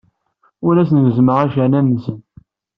[0.67, 2.17] Ur asen-gezzmeɣ accaren-nsen.